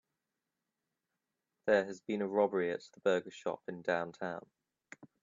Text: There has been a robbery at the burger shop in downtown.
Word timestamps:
There 1.67 1.85
has 1.85 2.01
been 2.01 2.23
a 2.23 2.27
robbery 2.27 2.71
at 2.71 2.79
the 2.91 2.99
burger 3.01 3.29
shop 3.29 3.61
in 3.67 3.83
downtown. 3.83 4.47